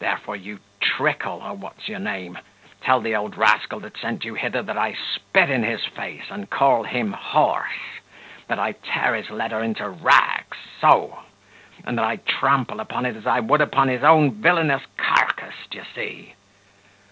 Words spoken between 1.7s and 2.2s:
your